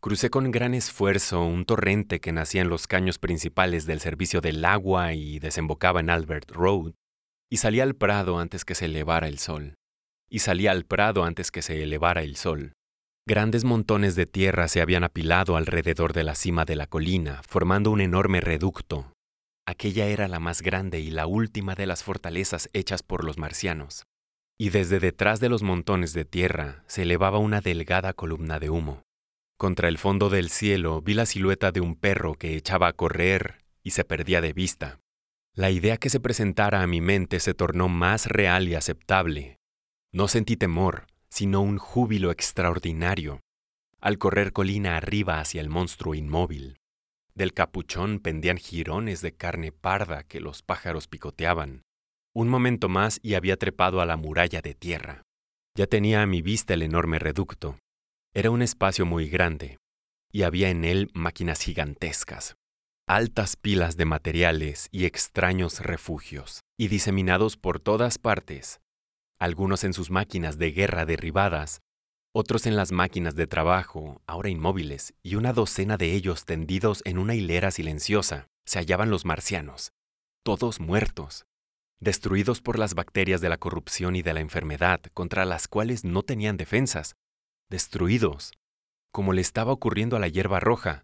Crucé 0.00 0.30
con 0.30 0.52
gran 0.52 0.74
esfuerzo 0.74 1.42
un 1.42 1.64
torrente 1.64 2.20
que 2.20 2.30
nacía 2.30 2.62
en 2.62 2.68
los 2.68 2.86
caños 2.86 3.18
principales 3.18 3.84
del 3.84 3.98
servicio 3.98 4.40
del 4.40 4.64
agua 4.64 5.14
y 5.14 5.40
desembocaba 5.40 5.98
en 5.98 6.08
Albert 6.08 6.52
Road, 6.52 6.92
y 7.50 7.56
salí 7.56 7.80
al 7.80 7.96
prado 7.96 8.38
antes 8.38 8.64
que 8.64 8.76
se 8.76 8.84
elevara 8.84 9.26
el 9.26 9.40
sol. 9.40 9.74
Y 10.30 10.38
salí 10.38 10.68
al 10.68 10.84
prado 10.84 11.24
antes 11.24 11.50
que 11.50 11.62
se 11.62 11.82
elevara 11.82 12.22
el 12.22 12.36
sol. 12.36 12.74
Grandes 13.26 13.64
montones 13.64 14.14
de 14.14 14.26
tierra 14.26 14.68
se 14.68 14.80
habían 14.80 15.02
apilado 15.02 15.56
alrededor 15.56 16.12
de 16.12 16.22
la 16.22 16.36
cima 16.36 16.64
de 16.64 16.76
la 16.76 16.86
colina, 16.86 17.42
formando 17.48 17.90
un 17.90 18.00
enorme 18.00 18.40
reducto. 18.40 19.12
Aquella 19.68 20.06
era 20.06 20.28
la 20.28 20.40
más 20.40 20.62
grande 20.62 20.98
y 20.98 21.10
la 21.10 21.26
última 21.26 21.74
de 21.74 21.84
las 21.84 22.02
fortalezas 22.02 22.70
hechas 22.72 23.02
por 23.02 23.22
los 23.22 23.36
marcianos. 23.36 24.04
Y 24.58 24.70
desde 24.70 24.98
detrás 24.98 25.40
de 25.40 25.50
los 25.50 25.62
montones 25.62 26.14
de 26.14 26.24
tierra 26.24 26.84
se 26.86 27.02
elevaba 27.02 27.36
una 27.36 27.60
delgada 27.60 28.14
columna 28.14 28.58
de 28.60 28.70
humo. 28.70 29.02
Contra 29.58 29.88
el 29.88 29.98
fondo 29.98 30.30
del 30.30 30.48
cielo 30.48 31.02
vi 31.02 31.12
la 31.12 31.26
silueta 31.26 31.70
de 31.70 31.82
un 31.82 31.96
perro 31.96 32.32
que 32.32 32.56
echaba 32.56 32.88
a 32.88 32.94
correr 32.94 33.58
y 33.82 33.90
se 33.90 34.04
perdía 34.04 34.40
de 34.40 34.54
vista. 34.54 35.00
La 35.52 35.70
idea 35.70 35.98
que 35.98 36.08
se 36.08 36.18
presentara 36.18 36.80
a 36.80 36.86
mi 36.86 37.02
mente 37.02 37.38
se 37.38 37.52
tornó 37.52 37.90
más 37.90 38.24
real 38.24 38.68
y 38.68 38.74
aceptable. 38.74 39.58
No 40.14 40.28
sentí 40.28 40.56
temor, 40.56 41.08
sino 41.28 41.60
un 41.60 41.76
júbilo 41.76 42.30
extraordinario, 42.30 43.40
al 44.00 44.16
correr 44.16 44.54
colina 44.54 44.96
arriba 44.96 45.40
hacia 45.40 45.60
el 45.60 45.68
monstruo 45.68 46.14
inmóvil. 46.14 46.78
Del 47.38 47.54
capuchón 47.54 48.18
pendían 48.18 48.56
jirones 48.56 49.20
de 49.20 49.32
carne 49.32 49.70
parda 49.70 50.24
que 50.24 50.40
los 50.40 50.62
pájaros 50.62 51.06
picoteaban. 51.06 51.84
Un 52.34 52.48
momento 52.48 52.88
más 52.88 53.20
y 53.22 53.34
había 53.34 53.56
trepado 53.56 54.00
a 54.00 54.06
la 54.06 54.16
muralla 54.16 54.60
de 54.60 54.74
tierra. 54.74 55.22
Ya 55.76 55.86
tenía 55.86 56.22
a 56.22 56.26
mi 56.26 56.42
vista 56.42 56.74
el 56.74 56.82
enorme 56.82 57.20
reducto. 57.20 57.78
Era 58.34 58.50
un 58.50 58.60
espacio 58.60 59.06
muy 59.06 59.28
grande, 59.28 59.78
y 60.32 60.42
había 60.42 60.68
en 60.68 60.84
él 60.84 61.12
máquinas 61.14 61.60
gigantescas, 61.60 62.56
altas 63.06 63.54
pilas 63.54 63.96
de 63.96 64.04
materiales 64.04 64.88
y 64.90 65.04
extraños 65.04 65.78
refugios, 65.78 66.62
y 66.76 66.88
diseminados 66.88 67.56
por 67.56 67.78
todas 67.78 68.18
partes, 68.18 68.80
algunos 69.38 69.84
en 69.84 69.92
sus 69.92 70.10
máquinas 70.10 70.58
de 70.58 70.72
guerra 70.72 71.06
derribadas, 71.06 71.82
otros 72.38 72.66
en 72.66 72.76
las 72.76 72.92
máquinas 72.92 73.34
de 73.34 73.48
trabajo, 73.48 74.22
ahora 74.28 74.48
inmóviles, 74.48 75.12
y 75.24 75.34
una 75.34 75.52
docena 75.52 75.96
de 75.96 76.14
ellos 76.14 76.44
tendidos 76.44 77.02
en 77.04 77.18
una 77.18 77.34
hilera 77.34 77.72
silenciosa, 77.72 78.46
se 78.64 78.78
hallaban 78.78 79.10
los 79.10 79.24
marcianos, 79.24 79.90
todos 80.44 80.78
muertos, 80.78 81.46
destruidos 81.98 82.60
por 82.60 82.78
las 82.78 82.94
bacterias 82.94 83.40
de 83.40 83.48
la 83.48 83.56
corrupción 83.56 84.14
y 84.14 84.22
de 84.22 84.34
la 84.34 84.40
enfermedad, 84.40 85.00
contra 85.14 85.44
las 85.44 85.66
cuales 85.66 86.04
no 86.04 86.22
tenían 86.22 86.56
defensas, 86.56 87.16
destruidos, 87.70 88.52
como 89.10 89.32
le 89.32 89.40
estaba 89.40 89.72
ocurriendo 89.72 90.16
a 90.16 90.20
la 90.20 90.28
hierba 90.28 90.60
roja, 90.60 91.02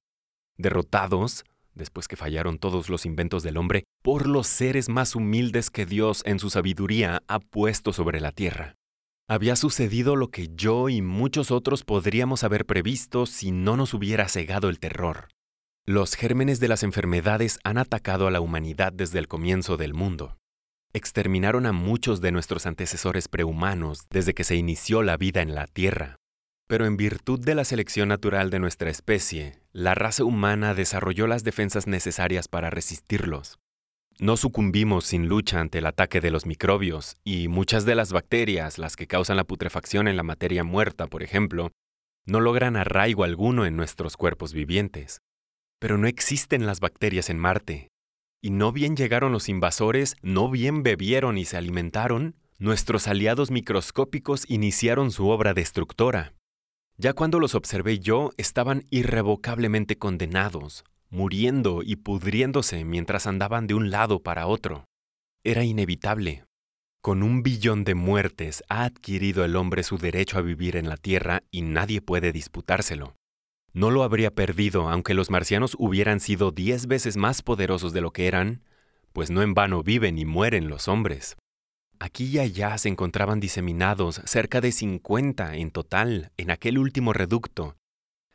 derrotados, 0.57 1.45
después 1.75 2.07
que 2.07 2.15
fallaron 2.15 2.59
todos 2.59 2.89
los 2.89 3.07
inventos 3.07 3.43
del 3.43 3.57
hombre, 3.57 3.83
por 4.05 4.29
los 4.29 4.47
seres 4.47 4.89
más 4.89 5.17
humildes 5.17 5.71
que 5.71 5.85
Dios 5.85 6.23
en 6.27 6.39
su 6.39 6.49
sabiduría 6.49 7.25
ha 7.27 7.41
puesto 7.41 7.93
sobre 7.93 8.21
la 8.21 8.31
tierra. 8.31 8.77
Había 9.27 9.57
sucedido 9.57 10.17
lo 10.17 10.29
que 10.29 10.51
yo 10.55 10.91
y 10.91 11.01
muchos 11.01 11.51
otros 11.51 11.83
podríamos 11.83 12.45
haber 12.45 12.67
previsto 12.67 13.25
si 13.25 13.53
no 13.53 13.75
nos 13.75 13.95
hubiera 13.95 14.29
cegado 14.29 14.69
el 14.69 14.79
terror. 14.79 15.29
Los 15.87 16.15
gérmenes 16.15 16.61
de 16.61 16.69
las 16.69 16.83
enfermedades 16.83 17.59
han 17.65 17.79
atacado 17.79 18.27
a 18.27 18.31
la 18.31 18.43
humanidad 18.43 18.93
desde 18.93 19.19
el 19.19 19.27
comienzo 19.27 19.79
del 19.79 19.95
mundo. 19.95 20.37
Exterminaron 20.93 21.65
a 21.65 21.73
muchos 21.73 22.21
de 22.21 22.33
nuestros 22.33 22.67
antecesores 22.67 23.29
prehumanos 23.29 24.07
desde 24.11 24.35
que 24.35 24.45
se 24.45 24.57
inició 24.57 25.03
la 25.03 25.17
vida 25.17 25.41
en 25.41 25.55
la 25.55 25.67
Tierra. 25.69 26.17
Pero 26.67 26.85
en 26.85 26.99
virtud 26.99 27.41
de 27.41 27.55
la 27.55 27.65
selección 27.65 28.09
natural 28.09 28.51
de 28.51 28.59
nuestra 28.59 28.91
especie, 28.91 29.59
la 29.73 29.95
raza 29.95 30.25
humana 30.25 30.75
desarrolló 30.75 31.27
las 31.27 31.45
defensas 31.45 31.87
necesarias 31.87 32.47
para 32.47 32.69
resistirlos. 32.69 33.59
No 34.21 34.37
sucumbimos 34.37 35.07
sin 35.07 35.29
lucha 35.29 35.61
ante 35.61 35.79
el 35.79 35.87
ataque 35.87 36.21
de 36.21 36.31
los 36.31 36.47
microbios, 36.47 37.17
y 37.25 37.49
muchas 37.49 37.85
de 37.85 37.97
las 37.97 38.13
bacterias, 38.13 38.79
las 38.79 38.95
que 38.95 39.09
causan 39.09 39.37
la 39.37 39.45
putrefacción 39.45 40.07
en 40.07 40.17
la 40.17 40.23
materia 40.23 40.63
muerta, 40.63 41.09
por 41.09 41.25
ejemplo, 41.25 41.73
no 42.25 42.41
logran 42.41 42.77
arraigo 42.77 43.25
alguno 43.25 43.67
en 43.67 43.77
nuestros 43.77 44.17
cuerpos 44.17 44.53
vivientes. 44.53 45.21
Pero 45.81 45.99
no 45.99 46.07
existen 46.07 46.65
las 46.65 46.81
bacterias 46.81 47.29
en 47.29 47.39
Marte. 47.39 47.89
Y 48.41 48.51
no 48.51 48.73
bien 48.73 48.97
llegaron 48.97 49.33
los 49.33 49.49
invasores, 49.49 50.17
no 50.23 50.49
bien 50.49 50.83
bebieron 50.83 51.37
y 51.37 51.45
se 51.45 51.57
alimentaron, 51.57 52.37
nuestros 52.59 53.09
aliados 53.09 53.51
microscópicos 53.51 54.49
iniciaron 54.49 55.11
su 55.11 55.29
obra 55.29 55.55
destructora. 55.55 56.35
Ya 56.97 57.13
cuando 57.15 57.41
los 57.41 57.57
observé 57.57 57.99
yo, 57.99 58.31
estaban 58.37 58.85
irrevocablemente 58.91 59.99
condenados, 59.99 60.85
muriendo 61.15 61.83
y 61.85 61.95
pudriéndose 61.95 62.85
mientras 62.85 63.29
andaban 63.29 63.69
de 63.69 63.75
un 63.75 63.93
lado 63.93 64.25
para 64.25 64.49
otro. 64.49 64.85
Era 65.45 65.63
inevitable. 65.63 66.45
Con 67.01 67.23
un 67.23 67.45
billón 67.45 67.85
de 67.85 67.95
muertes 67.95 68.65
ha 68.69 68.83
adquirido 68.83 69.45
el 69.45 69.55
hombre 69.55 69.85
su 69.85 69.97
derecho 69.97 70.39
a 70.39 70.43
vivir 70.43 70.75
en 70.75 70.89
la 70.89 70.97
Tierra 70.97 71.45
y 71.53 71.63
nadie 71.63 72.01
puede 72.01 72.33
disputárselo. 72.33 73.15
No 73.73 73.93
lo 73.93 74.03
habría 74.03 74.33
perdido 74.33 74.89
aunque 74.89 75.15
los 75.15 75.31
marcianos 75.31 75.77
hubieran 75.79 76.19
sido 76.19 76.51
diez 76.51 76.89
veces 76.89 77.17
más 77.17 77.43
poderosos 77.43 77.93
de 77.93 78.01
lo 78.01 78.11
que 78.11 78.27
eran, 78.27 78.65
pues 79.13 79.31
no 79.31 79.43
en 79.43 79.55
vano 79.55 79.85
viven 79.85 80.19
y 80.19 80.25
mueren 80.25 80.69
los 80.69 80.89
hombres. 80.89 81.37
Aquí 82.01 82.25
y 82.25 82.41
allá 82.41 82.77
se 82.77 82.89
encontraban 82.89 83.39
diseminados 83.39 84.21
cerca 84.25 84.61
de 84.61 84.73
50 84.73 85.55
en 85.59 85.71
total 85.71 86.33
en 86.37 86.51
aquel 86.51 86.77
último 86.77 87.13
reducto, 87.13 87.77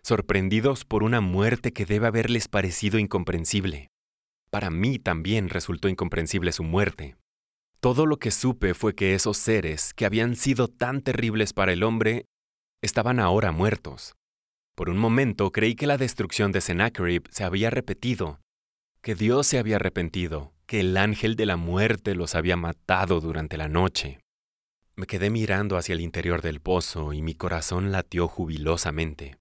sorprendidos 0.03 0.86
por 0.86 1.03
una 1.03 1.22
muerte 1.22 1.74
que 1.74 1.86
debe 1.86 2.08
haberles 2.08 2.48
parecido 2.48 3.00
incomprensible. 3.00 3.89
Para 4.50 4.70
mí 4.70 5.00
también 5.00 5.50
resultó 5.50 5.89
incomprensible 5.89 6.51
su 6.51 6.63
muerte. 6.63 7.15
Todo 7.79 8.06
lo 8.06 8.18
que 8.18 8.32
supe 8.32 8.74
fue 8.74 8.94
que 8.94 9.13
esos 9.13 9.38
seres, 9.38 9.94
que 9.94 10.06
habían 10.06 10.36
sido 10.36 10.68
tan 10.68 11.01
terribles 11.01 11.53
para 11.53 11.72
el 11.72 11.84
hombre, 11.84 12.25
estaban 12.82 13.20
ahora 13.20 13.51
muertos. 13.51 14.15
Por 14.75 14.89
un 14.89 14.98
momento 14.98 15.51
creí 15.51 15.75
que 15.75 15.88
la 15.88 15.98
destrucción 15.98 16.51
de 16.51 16.62
Sennacherib 16.62 17.24
se 17.32 17.44
había 17.44 17.70
repetido, 17.70 18.39
que 19.01 19.15
Dios 19.15 19.48
se 19.48 19.60
había 19.60 19.77
arrepentido, 19.77 20.53
que 20.65 20.82
el 20.82 20.98
ángel 20.98 21.36
de 21.36 21.46
la 21.46 21.58
muerte 21.58 22.15
los 22.15 22.36
había 22.36 22.58
matado 22.58 23.22
durante 23.22 23.58
la 23.58 23.70
noche. 23.70 24.20
Me 24.96 25.08
quedé 25.08 25.29
mirando 25.29 25.77
hacia 25.77 25.94
el 25.94 26.01
interior 26.01 26.41
del 26.41 26.60
pozo 26.60 27.13
y 27.13 27.22
mi 27.22 27.34
corazón 27.34 27.91
latió 27.91 28.27
jubilosamente. 28.27 29.38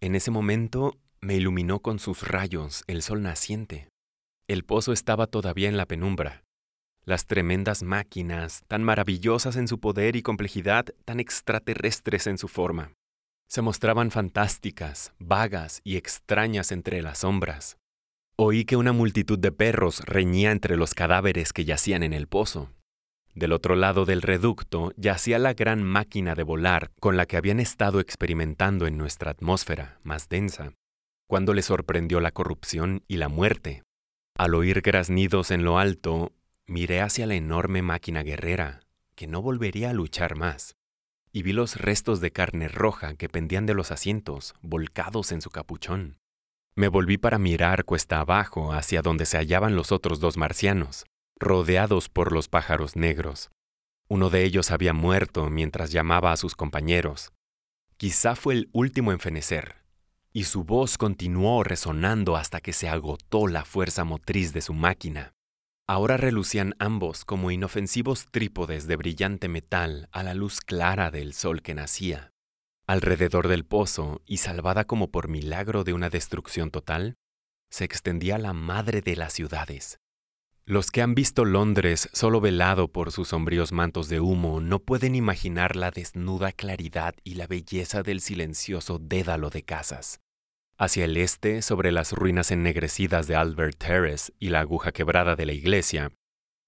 En 0.00 0.14
ese 0.14 0.30
momento 0.30 0.96
me 1.20 1.34
iluminó 1.34 1.80
con 1.80 1.98
sus 1.98 2.26
rayos 2.28 2.84
el 2.86 3.02
sol 3.02 3.20
naciente. 3.22 3.88
El 4.46 4.64
pozo 4.64 4.92
estaba 4.92 5.26
todavía 5.26 5.68
en 5.68 5.76
la 5.76 5.86
penumbra. 5.86 6.44
Las 7.04 7.26
tremendas 7.26 7.82
máquinas, 7.82 8.62
tan 8.68 8.84
maravillosas 8.84 9.56
en 9.56 9.66
su 9.66 9.80
poder 9.80 10.14
y 10.14 10.22
complejidad, 10.22 10.86
tan 11.04 11.18
extraterrestres 11.18 12.28
en 12.28 12.38
su 12.38 12.46
forma, 12.46 12.92
se 13.48 13.62
mostraban 13.62 14.10
fantásticas, 14.10 15.14
vagas 15.18 15.80
y 15.82 15.96
extrañas 15.96 16.70
entre 16.70 17.02
las 17.02 17.18
sombras. 17.18 17.76
Oí 18.36 18.64
que 18.64 18.76
una 18.76 18.92
multitud 18.92 19.38
de 19.38 19.50
perros 19.50 20.04
reñía 20.04 20.52
entre 20.52 20.76
los 20.76 20.94
cadáveres 20.94 21.52
que 21.52 21.64
yacían 21.64 22.04
en 22.04 22.12
el 22.12 22.28
pozo. 22.28 22.70
Del 23.34 23.52
otro 23.52 23.76
lado 23.76 24.04
del 24.04 24.22
reducto 24.22 24.92
yacía 24.96 25.38
la 25.38 25.54
gran 25.54 25.82
máquina 25.82 26.34
de 26.34 26.42
volar 26.42 26.90
con 27.00 27.16
la 27.16 27.26
que 27.26 27.36
habían 27.36 27.60
estado 27.60 28.00
experimentando 28.00 28.86
en 28.86 28.96
nuestra 28.96 29.30
atmósfera 29.30 30.00
más 30.02 30.28
densa, 30.28 30.72
cuando 31.28 31.54
les 31.54 31.66
sorprendió 31.66 32.20
la 32.20 32.32
corrupción 32.32 33.04
y 33.06 33.16
la 33.18 33.28
muerte. 33.28 33.82
Al 34.36 34.54
oír 34.54 34.80
graznidos 34.80 35.50
en 35.50 35.64
lo 35.64 35.78
alto, 35.78 36.32
miré 36.66 37.00
hacia 37.00 37.26
la 37.26 37.34
enorme 37.34 37.82
máquina 37.82 38.22
guerrera, 38.22 38.80
que 39.14 39.26
no 39.26 39.42
volvería 39.42 39.90
a 39.90 39.94
luchar 39.94 40.36
más, 40.36 40.76
y 41.32 41.42
vi 41.42 41.52
los 41.52 41.76
restos 41.76 42.20
de 42.20 42.30
carne 42.30 42.68
roja 42.68 43.14
que 43.14 43.28
pendían 43.28 43.66
de 43.66 43.74
los 43.74 43.90
asientos, 43.90 44.54
volcados 44.62 45.32
en 45.32 45.40
su 45.40 45.50
capuchón. 45.50 46.18
Me 46.74 46.88
volví 46.88 47.18
para 47.18 47.38
mirar 47.38 47.84
cuesta 47.84 48.20
abajo 48.20 48.72
hacia 48.72 49.02
donde 49.02 49.26
se 49.26 49.36
hallaban 49.36 49.74
los 49.74 49.92
otros 49.92 50.20
dos 50.20 50.36
marcianos, 50.36 51.04
rodeados 51.38 52.08
por 52.08 52.32
los 52.32 52.48
pájaros 52.48 52.96
negros. 52.96 53.50
Uno 54.08 54.30
de 54.30 54.44
ellos 54.44 54.70
había 54.70 54.92
muerto 54.92 55.50
mientras 55.50 55.92
llamaba 55.92 56.32
a 56.32 56.36
sus 56.36 56.56
compañeros. 56.56 57.32
Quizá 57.96 58.36
fue 58.36 58.54
el 58.54 58.70
último 58.72 59.12
en 59.12 59.20
fenecer, 59.20 59.76
y 60.32 60.44
su 60.44 60.64
voz 60.64 60.98
continuó 60.98 61.62
resonando 61.64 62.36
hasta 62.36 62.60
que 62.60 62.72
se 62.72 62.88
agotó 62.88 63.46
la 63.48 63.64
fuerza 63.64 64.04
motriz 64.04 64.52
de 64.52 64.62
su 64.62 64.72
máquina. 64.72 65.32
Ahora 65.86 66.16
relucían 66.16 66.74
ambos 66.78 67.24
como 67.24 67.50
inofensivos 67.50 68.26
trípodes 68.30 68.86
de 68.86 68.96
brillante 68.96 69.48
metal 69.48 70.08
a 70.12 70.22
la 70.22 70.34
luz 70.34 70.60
clara 70.60 71.10
del 71.10 71.32
sol 71.32 71.62
que 71.62 71.74
nacía. 71.74 72.32
Alrededor 72.86 73.48
del 73.48 73.64
pozo, 73.64 74.22
y 74.26 74.38
salvada 74.38 74.84
como 74.84 75.10
por 75.10 75.28
milagro 75.28 75.84
de 75.84 75.92
una 75.92 76.08
destrucción 76.08 76.70
total, 76.70 77.16
se 77.70 77.84
extendía 77.84 78.38
la 78.38 78.52
madre 78.52 79.02
de 79.02 79.16
las 79.16 79.32
ciudades, 79.32 79.98
los 80.68 80.90
que 80.90 81.00
han 81.00 81.14
visto 81.14 81.46
Londres 81.46 82.10
solo 82.12 82.42
velado 82.42 82.88
por 82.88 83.10
sus 83.10 83.28
sombríos 83.28 83.72
mantos 83.72 84.10
de 84.10 84.20
humo 84.20 84.60
no 84.60 84.80
pueden 84.80 85.14
imaginar 85.14 85.76
la 85.76 85.90
desnuda 85.90 86.52
claridad 86.52 87.14
y 87.24 87.36
la 87.36 87.46
belleza 87.46 88.02
del 88.02 88.20
silencioso 88.20 88.98
dédalo 88.98 89.48
de 89.48 89.62
casas. 89.62 90.20
Hacia 90.76 91.06
el 91.06 91.16
este, 91.16 91.62
sobre 91.62 91.90
las 91.90 92.12
ruinas 92.12 92.50
ennegrecidas 92.50 93.26
de 93.26 93.34
Albert 93.34 93.78
Terrace 93.78 94.30
y 94.38 94.50
la 94.50 94.60
aguja 94.60 94.92
quebrada 94.92 95.36
de 95.36 95.46
la 95.46 95.54
iglesia, 95.54 96.12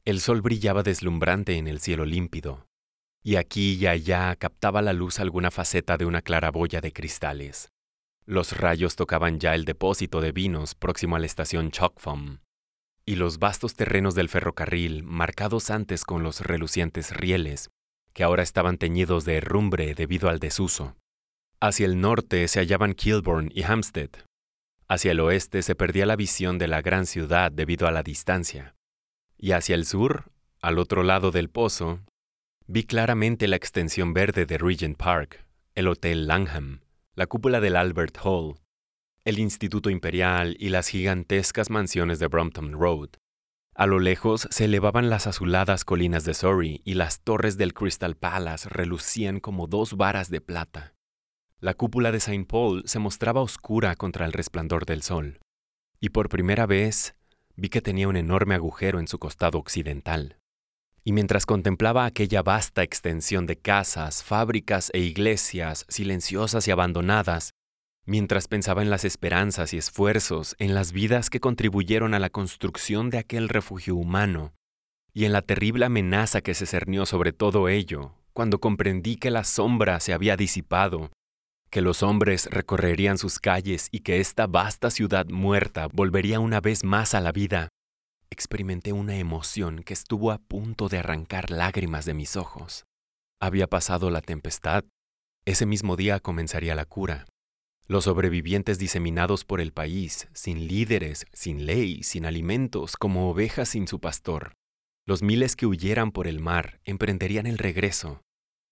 el 0.07 0.21
sol 0.21 0.41
brillaba 0.41 0.83
deslumbrante 0.83 1.59
en 1.59 1.69
el 1.69 1.79
cielo 1.79 2.07
límpido, 2.07 2.67
y 3.23 3.37
aquí 3.37 3.75
y 3.75 3.87
allá 3.87 4.35
captaba 4.37 4.81
la 4.81 4.95
luz 4.95 5.21
alguna 5.21 5.51
faceta 5.51 5.99
de 5.99 6.07
una 6.07 6.23
claraboya 6.23 6.81
de 6.81 6.95
cristales. 6.95 7.69
Los 8.25 8.57
rayos 8.57 8.97
tocaban 8.97 9.39
ya 9.39 9.55
el 9.55 9.67
depósito 9.67 10.23
de 10.23 10.33
vinos 10.33 10.75
próximo 10.75 11.17
a 11.17 11.19
la 11.19 11.27
estación 11.27 11.71
Chalkfom 11.71 12.39
y 13.05 13.17
los 13.17 13.39
vastos 13.39 13.75
terrenos 13.75 14.15
del 14.15 14.29
ferrocarril, 14.29 15.03
marcados 15.03 15.71
antes 15.71 16.05
con 16.05 16.23
los 16.23 16.41
relucientes 16.41 17.17
rieles, 17.17 17.71
que 18.13 18.23
ahora 18.23 18.43
estaban 18.43 18.79
teñidos 18.79 19.25
de 19.25 19.37
herrumbre 19.37 19.95
debido 19.95 20.29
al 20.29 20.39
desuso. 20.39 20.97
Hacia 21.61 21.87
el 21.87 22.01
norte 22.01 22.49
se 22.49 22.61
hallaban 22.61 22.95
Kilburn 22.95 23.51
y 23.55 23.63
Hampstead. 23.63 24.11
Hacia 24.89 25.13
el 25.13 25.21
oeste 25.21 25.63
se 25.63 25.75
perdía 25.75 26.07
la 26.07 26.17
visión 26.17 26.59
de 26.59 26.69
la 26.69 26.83
gran 26.83 27.07
ciudad 27.07 27.53
debido 27.53 27.87
a 27.87 27.93
la 27.93 28.03
distancia. 28.03 28.75
Y 29.39 29.53
hacia 29.53 29.75
el 29.75 29.87
sur, 29.87 30.33
al 30.61 30.79
otro 30.79 31.03
lado 31.03 31.31
del 31.31 31.49
pozo, 31.49 32.01
vi 32.67 32.85
claramente 32.85 33.49
la 33.49 33.57
extensión 33.57 34.13
verde 34.13 34.47
de 34.47 34.59
Regent 34.59 34.97
Park, 34.97 35.47
el 35.75 35.89
Hotel 35.89 36.27
Langham, 36.27 36.81
la 37.15 37.27
cúpula 37.27 37.61
del 37.61 37.77
Albert 37.77 38.19
Hall, 38.23 38.57
el 39.31 39.39
Instituto 39.39 39.91
Imperial 39.91 40.57
y 40.59 40.71
las 40.71 40.89
gigantescas 40.89 41.71
mansiones 41.71 42.19
de 42.19 42.27
Brompton 42.27 42.73
Road. 42.73 43.11
A 43.77 43.87
lo 43.87 44.01
lejos 44.01 44.49
se 44.51 44.65
elevaban 44.65 45.09
las 45.09 45.29
azuladas 45.29 45.85
colinas 45.85 46.25
de 46.25 46.35
Surrey 46.35 46.83
y 46.85 46.95
las 46.95 47.21
torres 47.21 47.57
del 47.57 47.73
Crystal 47.73 48.17
Palace 48.17 48.69
relucían 48.69 49.39
como 49.39 49.69
dos 49.69 49.97
varas 49.97 50.31
de 50.31 50.41
plata. 50.41 50.95
La 51.61 51.75
cúpula 51.75 52.11
de 52.11 52.19
St. 52.19 52.45
Paul 52.47 52.83
se 52.87 52.99
mostraba 52.99 53.41
oscura 53.41 53.95
contra 53.95 54.27
el 54.27 54.33
resplandor 54.33 54.85
del 54.85 55.03
sol, 55.03 55.39
y 56.01 56.09
por 56.09 56.29
primera 56.29 56.67
vez 56.67 57.15
vi 57.55 57.69
que 57.69 57.81
tenía 57.81 58.09
un 58.09 58.17
enorme 58.17 58.57
agujero 58.57 58.99
en 58.99 59.07
su 59.07 59.21
costado 59.21 59.59
occidental. 59.59 60.39
Y 61.05 61.13
mientras 61.13 61.47
contemplaba 61.47 62.05
aquella 62.05 62.43
vasta 62.43 62.83
extensión 62.83 63.47
de 63.47 63.57
casas, 63.57 64.25
fábricas 64.25 64.91
e 64.93 64.99
iglesias 64.99 65.87
silenciosas 65.89 66.67
y 66.67 66.73
abandonadas, 66.73 67.53
mientras 68.11 68.49
pensaba 68.49 68.83
en 68.83 68.91
las 68.91 69.05
esperanzas 69.05 69.73
y 69.73 69.79
esfuerzos, 69.79 70.57
en 70.59 70.75
las 70.75 70.91
vidas 70.91 71.31
que 71.31 71.39
contribuyeron 71.39 72.13
a 72.13 72.19
la 72.19 72.29
construcción 72.29 73.09
de 73.09 73.19
aquel 73.19 73.49
refugio 73.49 73.95
humano, 73.95 74.53
y 75.13 75.27
en 75.27 75.33
la 75.33 75.43
terrible 75.43 75.85
amenaza 75.85 76.41
que 76.41 76.55
se 76.55 76.67
cernió 76.67 77.07
sobre 77.07 77.33
todo 77.33 77.69
ello, 77.69 78.17
cuando 78.33 78.59
comprendí 78.59 79.15
que 79.15 79.31
la 79.31 79.45
sombra 79.45 80.01
se 80.01 80.13
había 80.13 80.37
disipado, 80.37 81.13
que 81.71 81.83
los 81.83 82.03
hombres 82.03 82.49
recorrerían 82.51 83.17
sus 83.17 83.39
calles 83.39 83.87
y 83.93 84.01
que 84.01 84.19
esta 84.19 84.49
vasta 84.49 84.91
ciudad 84.91 85.27
muerta 85.27 85.87
volvería 85.87 86.41
una 86.41 86.61
vez 86.61 86.83
más 86.83 87.15
a 87.15 87.21
la 87.21 87.31
vida, 87.31 87.69
experimenté 88.29 88.93
una 88.93 89.19
emoción 89.19 89.85
que 89.85 89.95
estuvo 89.95 90.33
a 90.33 90.39
punto 90.39 90.89
de 90.89 90.99
arrancar 90.99 91.51
lágrimas 91.53 92.07
de 92.07 92.15
mis 92.15 92.35
ojos. 92.37 92.87
Había 93.41 93.69
pasado 93.69 94.11
la 94.11 94.21
tempestad, 94.21 94.83
ese 95.45 95.65
mismo 95.65 95.95
día 95.95 96.19
comenzaría 96.19 96.75
la 96.75 96.87
cura, 96.87 97.27
los 97.91 98.05
sobrevivientes 98.05 98.79
diseminados 98.79 99.45
por 99.45 99.61
el 99.61 99.73
país, 99.73 100.29
sin 100.33 100.69
líderes, 100.69 101.27
sin 101.33 101.67
ley, 101.67 102.05
sin 102.05 102.25
alimentos, 102.25 102.97
como 102.97 103.29
ovejas 103.29 103.71
sin 103.71 103.89
su 103.89 103.99
pastor. 103.99 104.53
Los 105.05 105.25
miles 105.25 105.57
que 105.57 105.67
huyeran 105.67 106.13
por 106.13 106.29
el 106.29 106.39
mar 106.39 106.79
emprenderían 106.85 107.49
el 107.49 107.59
regreso. 107.59 108.23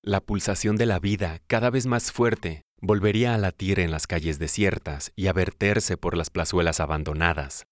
La 0.05 0.21
pulsación 0.21 0.77
de 0.77 0.87
la 0.87 1.01
vida, 1.01 1.41
cada 1.49 1.69
vez 1.69 1.87
más 1.87 2.13
fuerte, 2.13 2.63
volvería 2.81 3.35
a 3.35 3.39
latir 3.39 3.81
en 3.81 3.91
las 3.91 4.07
calles 4.07 4.39
desiertas 4.39 5.11
y 5.17 5.27
a 5.27 5.33
verterse 5.33 5.97
por 5.97 6.17
las 6.17 6.31
plazuelas 6.31 6.79
abandonadas. 6.79 7.65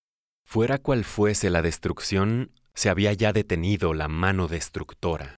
Fuera 0.45 0.79
cual 0.79 1.05
fuese 1.05 1.49
la 1.49 1.63
destrucción, 1.63 2.51
se 2.75 2.89
había 2.89 3.13
ya 3.13 3.33
detenido 3.33 3.95
la 3.95 4.09
mano 4.09 4.49
destructora. 4.49 5.37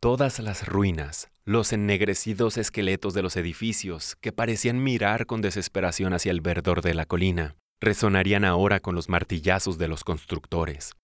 Todas 0.00 0.38
las 0.38 0.68
ruinas, 0.68 1.30
los 1.46 1.72
ennegrecidos 1.72 2.58
esqueletos 2.58 3.14
de 3.14 3.22
los 3.22 3.36
edificios, 3.36 4.16
que 4.16 4.32
parecían 4.32 4.82
mirar 4.82 5.26
con 5.26 5.42
desesperación 5.42 6.12
hacia 6.12 6.32
el 6.32 6.40
verdor 6.40 6.82
de 6.82 6.92
la 6.92 7.06
colina, 7.06 7.54
resonarían 7.80 8.44
ahora 8.44 8.80
con 8.80 8.96
los 8.96 9.08
martillazos 9.08 9.78
de 9.78 9.86
los 9.86 10.02
constructores. 10.02 10.94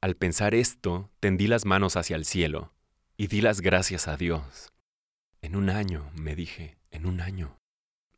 Al 0.00 0.16
pensar 0.16 0.56
esto, 0.56 1.08
tendí 1.20 1.46
las 1.46 1.64
manos 1.64 1.96
hacia 1.96 2.16
el 2.16 2.24
cielo 2.24 2.72
y 3.16 3.28
di 3.28 3.40
las 3.40 3.60
gracias 3.60 4.08
a 4.08 4.16
Dios. 4.16 4.72
En 5.40 5.54
un 5.54 5.70
año, 5.70 6.10
me 6.14 6.34
dije, 6.34 6.78
en 6.90 7.06
un 7.06 7.20
año. 7.20 7.60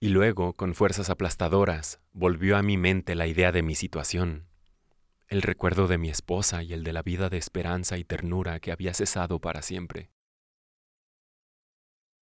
Y 0.01 0.09
luego, 0.09 0.55
con 0.55 0.75
fuerzas 0.75 1.11
aplastadoras, 1.11 2.01
volvió 2.13 2.57
a 2.57 2.63
mi 2.63 2.79
mente 2.79 3.15
la 3.15 3.27
idea 3.27 3.53
de 3.53 3.63
mi 3.63 3.75
situación, 3.75 4.47
el 5.27 5.43
recuerdo 5.43 5.87
de 5.87 5.99
mi 5.99 6.09
esposa 6.09 6.63
y 6.63 6.73
el 6.73 6.83
de 6.83 6.95
la 6.95 7.03
vida 7.03 7.29
de 7.29 7.37
esperanza 7.37 7.99
y 7.99 8.05
ternura 8.05 8.59
que 8.59 8.73
había 8.73 8.95
cesado 8.95 9.39
para 9.39 9.61
siempre. 9.61 10.09